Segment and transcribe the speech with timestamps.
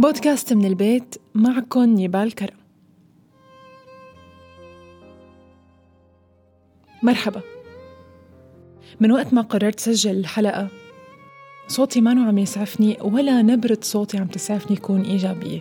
[0.00, 2.56] بودكاست من البيت معكم نيبال كرم.
[7.02, 7.40] مرحبا.
[9.00, 10.68] من وقت ما قررت سجل الحلقة
[11.68, 15.58] صوتي ما عم يسعفني ولا نبرة صوتي عم تسعفني يكون إيجابية.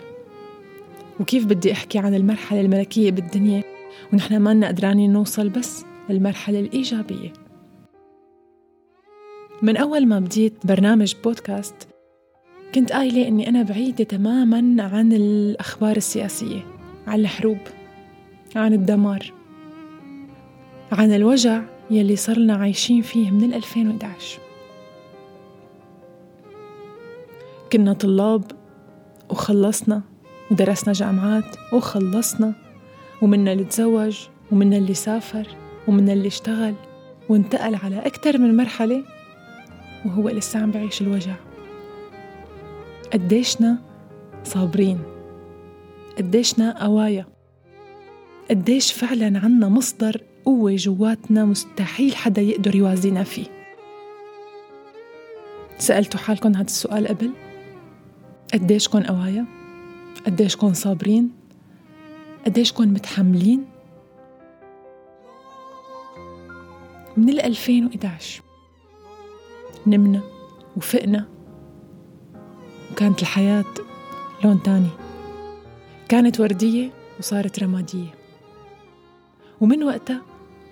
[1.20, 3.64] وكيف بدي أحكي عن المرحلة الملكية بالدنيا
[4.14, 7.34] ونحن ما قدرانين نوصل بس للمرحلة الإيجابية.
[9.62, 11.90] من أول ما بديت برنامج بودكاست
[12.76, 16.66] كنت قايلة إني أنا بعيدة تماما عن الأخبار السياسية
[17.08, 17.58] عن الحروب
[18.56, 19.34] عن الدمار
[20.92, 24.40] عن الوجع يلي صرنا عايشين فيه من 2011
[27.74, 28.44] كنا طلاب
[29.30, 30.02] وخلصنا
[30.52, 32.54] ودرسنا جامعات وخلصنا
[33.22, 35.48] ومنا اللي تزوج ومنا اللي سافر
[35.88, 36.74] ومنا اللي اشتغل
[37.30, 39.04] وانتقل على أكثر من مرحلة
[40.06, 41.36] وهو لسه عم بعيش الوجع.
[43.14, 43.78] قديشنا
[44.44, 45.00] صابرين
[46.18, 47.26] قديشنا قوايا
[48.50, 53.46] قديش فعلا عنا مصدر قوة جواتنا مستحيل حدا يقدر يوازينا فيه
[55.78, 57.32] سألتوا حالكم هذا السؤال قبل؟
[58.54, 59.46] قديش كون قوايا؟
[60.26, 61.32] قديش كون صابرين؟
[62.46, 63.66] قديش كون متحملين؟
[67.18, 68.42] من ال 2011
[69.88, 70.22] نمنا
[70.78, 71.28] وفقنا
[73.00, 73.66] وكانت الحياة
[74.44, 74.90] لون تاني.
[76.10, 76.90] كانت وردية
[77.20, 78.14] وصارت رمادية.
[79.62, 80.22] ومن وقتها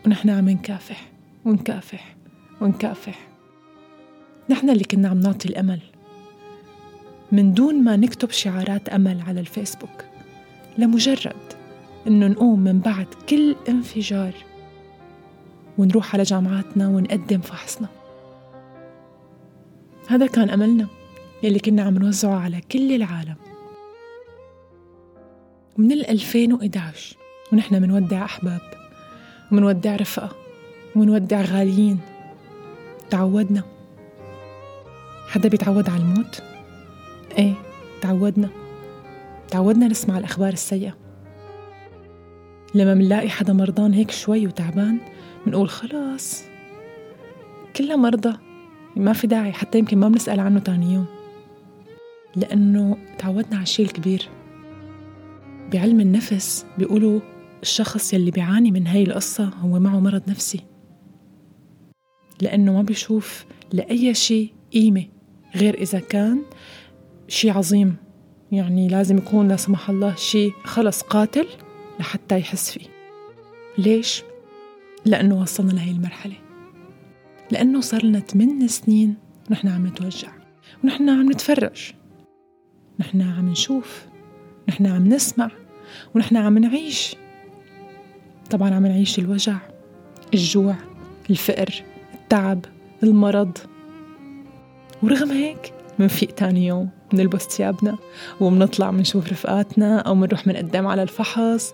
[0.06, 1.12] ونحن عم نكافح
[1.46, 2.16] ونكافح
[2.62, 3.28] ونكافح.
[4.50, 5.80] نحن اللي كنا عم نعطي الأمل.
[7.32, 10.04] من دون ما نكتب شعارات أمل على الفيسبوك.
[10.78, 11.54] لمجرد
[12.08, 14.34] إنه نقوم من بعد كل انفجار.
[15.78, 17.88] ونروح على جامعاتنا ونقدم فحصنا.
[20.08, 20.97] هذا كان أملنا.
[21.44, 23.36] يلي كنا عم نوزعه على كل العالم.
[25.78, 27.18] من ال 2011
[27.54, 28.62] ونحن منودع أحباب
[29.52, 30.36] ومنودع رفقة
[30.96, 32.00] ومنودع غاليين.
[33.10, 33.64] تعودنا.
[35.28, 36.44] حدا بيتعود على الموت؟
[37.38, 37.54] إيه
[38.02, 38.50] تعودنا.
[39.48, 40.98] تعودنا نسمع الأخبار السيئة.
[42.76, 44.98] لما منلاقي حدا مرضان هيك شوي وتعبان
[45.46, 46.44] منقول خلاص
[47.76, 48.38] كلها مرضى
[48.96, 51.17] ما في داعي حتى يمكن ما بنسأل عنه تاني يوم.
[52.38, 54.30] لأنه تعودنا على الشيء الكبير.
[55.74, 57.20] بعلم النفس بيقولوا
[57.62, 60.60] الشخص يلي بيعاني من هاي القصة هو معه مرض نفسي.
[62.42, 65.06] لأنه ما بيشوف لأي شيء قيمة
[65.56, 66.42] غير إذا كان
[67.28, 67.96] شيء عظيم.
[68.52, 71.48] يعني لازم يكون لا سمح الله شيء خلص قاتل
[72.00, 72.88] لحتى يحس فيه.
[73.78, 74.24] ليش؟
[75.06, 76.36] لأنه وصلنا لهي المرحلة.
[77.52, 79.16] لأنه صار لنا 8 سنين
[79.50, 80.32] ونحن عم نتوجع.
[80.84, 81.94] ونحن عم نتفرج.
[83.00, 84.06] نحن عم نشوف
[84.70, 85.52] نحن عم نسمع
[86.16, 87.16] ونحن عم نعيش.
[88.50, 89.58] طبعا عم نعيش الوجع
[90.34, 90.76] الجوع
[91.30, 92.66] الفقر التعب
[93.04, 93.58] المرض.
[95.04, 97.98] ورغم هيك منفيق تاني يوم منلبس ثيابنا
[98.40, 101.74] ومنطلع منشوف رفقاتنا أو منروح منقدم على الفحص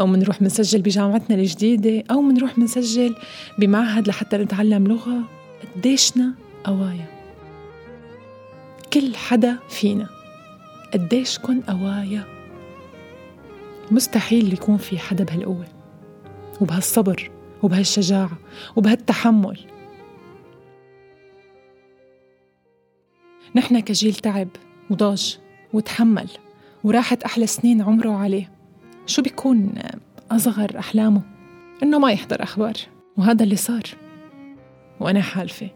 [0.00, 3.14] أو منروح منسجل بجامعتنا الجديدة أو منروح منسجل
[3.58, 5.18] بمعهد لحتى نتعلم لغة.
[5.76, 6.34] قديشنا
[6.64, 7.06] قوايا.
[8.92, 10.21] كل حدا فينا.
[10.92, 12.24] قديش كن قوايا.
[13.90, 15.66] مستحيل يكون في حدا بهالقوة
[16.60, 17.30] وبهالصبر
[17.62, 18.38] وبهالشجاعة
[18.76, 19.58] وبهالتحمل.
[23.54, 24.48] نحن كجيل تعب
[24.90, 25.38] وضاج
[25.72, 26.28] وتحمل
[26.84, 28.52] وراحت أحلى سنين عمره عليه.
[29.06, 29.74] شو بيكون
[30.30, 31.22] أصغر أحلامه؟
[31.82, 32.74] إنه ما يحضر أخبار
[33.16, 33.82] وهذا اللي صار.
[35.00, 35.70] وأنا حالفة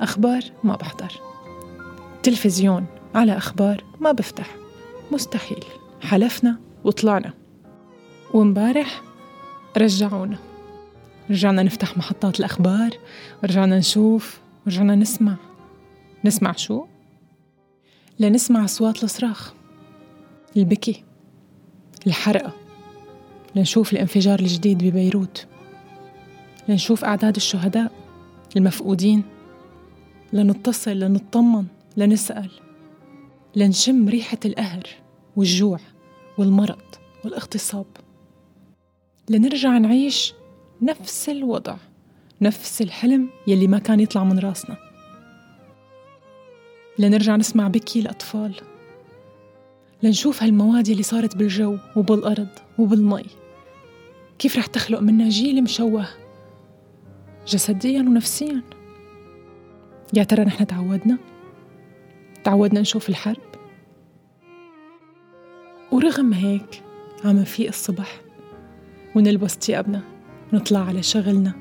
[0.00, 1.12] أخبار ما بحضر.
[2.22, 2.99] تلفزيون.
[3.14, 4.56] على أخبار ما بفتح.
[5.12, 5.64] مستحيل.
[6.00, 7.32] حلفنا وطلعنا.
[8.34, 9.02] ومبارح
[9.76, 10.38] رجعونا.
[11.30, 12.90] رجعنا نفتح محطات الأخبار
[13.42, 15.36] ورجعنا نشوف ورجعنا نسمع.
[16.24, 16.84] نسمع شو؟
[18.18, 19.52] لنسمع أصوات الصراخ
[20.56, 21.04] البكي
[22.06, 22.52] الحرقة.
[23.56, 25.46] لنشوف الانفجار الجديد ببيروت.
[26.68, 27.92] لنشوف أعداد الشهداء
[28.56, 29.22] المفقودين.
[30.32, 31.66] لنتصل لنطمن
[31.96, 32.50] لنسأل.
[33.56, 34.82] لنشم ريحة القهر
[35.36, 35.78] والجوع
[36.38, 36.82] والمرض
[37.24, 37.86] والاغتصاب.
[39.28, 40.34] لنرجع نعيش
[40.82, 41.76] نفس الوضع
[42.40, 44.76] نفس الحلم يلي ما كان يطلع من راسنا.
[46.98, 48.54] لنرجع نسمع بكي الأطفال.
[50.02, 52.48] لنشوف هالمواد اللي صارت بالجو وبالأرض
[52.78, 53.24] وبالمي.
[54.38, 56.08] كيف رح تخلق منا جيل مشوه
[57.46, 58.62] جسديا ونفسيا.
[60.14, 61.18] يا ترى نحن تعودنا؟
[62.50, 63.36] تعودنا نشوف الحرب.
[65.92, 66.82] ورغم هيك
[67.24, 68.20] عم نفيق الصبح
[69.16, 70.02] ونلبس ثيابنا
[70.52, 71.52] ونطلع على شغلنا.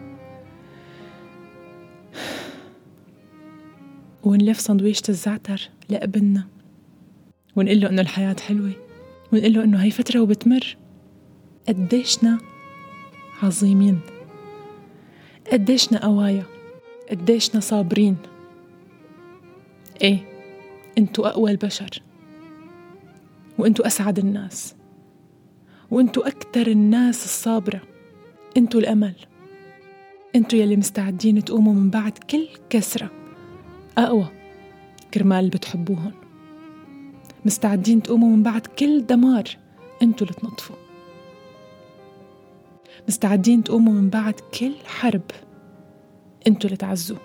[4.24, 6.47] ونلف صندويشة الزعتر لابننا.
[7.56, 8.71] ونقول له إنه الحياة حلوة.
[9.33, 10.77] ونقول له إنه هي فترة وبتمر.
[11.68, 12.38] قديشنا
[13.44, 14.00] عظيمين.
[15.51, 16.44] قديشنا قوايا.
[17.09, 18.18] قديشنا صابرين.
[20.01, 20.28] إيه
[20.99, 22.01] انتو أقوى البشر
[23.57, 24.75] وانتو أسعد الناس
[25.91, 27.81] وانتو أكتر الناس الصابرة
[28.57, 29.15] انتو الأمل
[30.35, 33.11] انتو يلي مستعدين تقوموا من بعد كل كسرة.
[33.97, 34.27] أقوى
[35.13, 36.11] كرمال اللي بتحبوهن.
[37.45, 39.43] مستعدين تقوموا من بعد كل دمار
[40.03, 40.75] انتو اللي تنطفوا.
[43.07, 45.31] مستعدين تقوموا من بعد كل حرب
[46.47, 47.17] أنتوا اللي تعزوا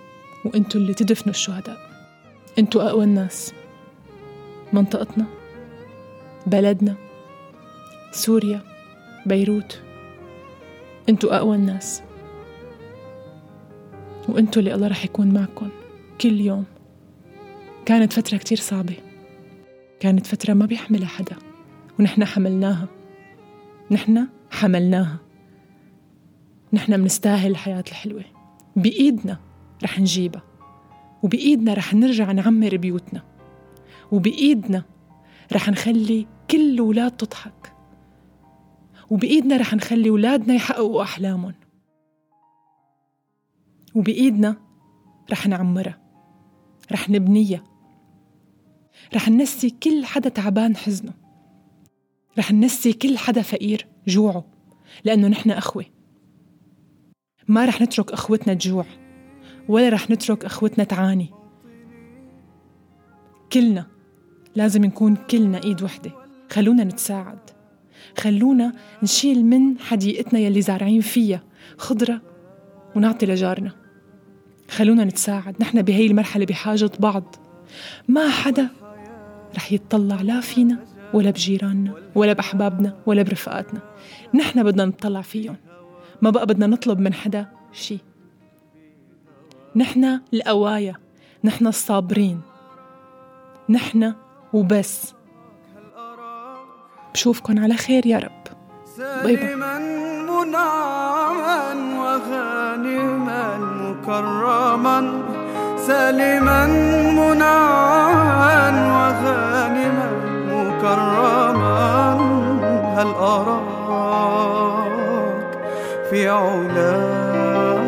[0.45, 1.79] وانتوا اللي تدفنوا الشهداء.
[2.59, 3.53] أنتوا أقوى الناس.
[4.75, 5.27] منطقتنا
[6.47, 6.97] بلدنا
[8.13, 8.61] سوريا
[9.27, 9.83] بيروت.
[11.09, 12.03] أنتوا أقوى الناس.
[14.29, 15.69] وانتوا اللي الله رح يكون معكم
[16.21, 16.65] كل يوم.
[17.87, 18.97] كانت فترة كتير صعبة.
[20.01, 21.37] كانت فترة ما بيحملها حدا
[21.99, 22.87] ونحن حملناها.
[23.91, 25.17] نحن حملناها.
[26.73, 28.25] نحن منستاهل الحياة الحلوة.
[28.77, 29.39] بإيدنا
[29.83, 30.43] رح نجيبها.
[31.23, 33.34] وبإيدنا رح نرجع نعمر بيوتنا.
[34.15, 34.85] وبإيدنا
[35.53, 37.73] رح نخلي كل ولاد تضحك.
[39.11, 41.55] وبإيدنا رح نخلي ولادنا يحققوا أحلامهم.
[43.95, 44.57] وبإيدنا
[45.33, 45.99] رح نعمرها
[46.93, 47.65] رح نبنيها
[49.15, 51.13] رح ننسي كل حدا تعبان حزنه
[52.39, 54.45] رح ننسي كل حدا فقير جوعه
[55.05, 55.85] لأنه نحن أخوة.
[57.49, 58.87] ما رح نترك أخوتنا تجوع
[59.69, 61.31] ولا رح نترك أخوتنا تعاني.
[63.53, 63.94] كلنا
[64.57, 66.11] لازم نكون كلنا إيد وحدة.
[66.53, 67.39] خلونا نتساعد.
[68.19, 68.73] خلونا
[69.03, 71.43] نشيل من حديقتنا يلي زارعين فيها
[71.79, 72.21] خضرة
[72.97, 73.73] ونعطي لجارنا.
[74.71, 75.57] خلونا نتساعد.
[75.61, 77.37] نحن بهي المرحلة بحاجة بعض.
[78.09, 78.69] ما حدا
[79.57, 80.79] رح يتطلع لا فينا
[81.15, 83.81] ولا بجيراننا ولا بأحبابنا ولا برفقاتنا.
[84.35, 85.57] نحن بدنا نطلع فيهم.
[86.23, 87.99] ما بقى بدنا نطلب من حدا شي.
[89.77, 90.95] نحن القوايا.
[91.45, 92.41] نحن الصابرين.
[93.69, 94.15] نحن
[94.55, 95.15] وبس.
[97.15, 98.45] بشوفكن على خير يا رب.
[99.25, 99.55] باي باي.
[99.57, 105.23] منعما وغانما مكرما.
[105.87, 106.67] سالما
[107.11, 110.09] منعما وغانما
[110.51, 112.15] مكرما.
[112.97, 113.65] هل أراك
[116.11, 117.85] في علاك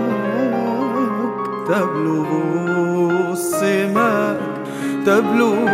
[1.68, 2.28] تبلغ
[3.32, 4.40] السماك
[5.06, 5.66] تبلغ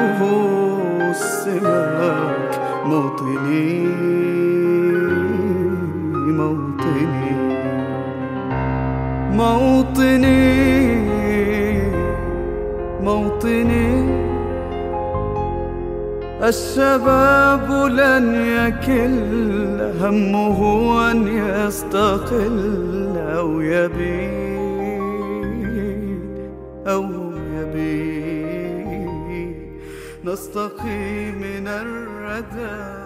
[1.13, 2.51] السماك
[2.85, 3.87] موطني
[6.39, 7.33] موطني
[9.37, 10.43] موطني
[13.03, 13.93] موطني.
[16.43, 17.69] الشباب
[18.01, 19.17] لن يكل
[20.01, 20.59] همه
[21.11, 22.57] أن يستقل.
[30.53, 33.02] نستقي من الردى.